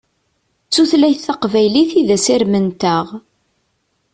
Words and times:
D 0.67 0.71
tutlayt 0.73 1.21
taqbaylit 1.27 1.91
i 1.99 2.01
d 2.07 2.09
asirem-nteɣ. 2.15 3.05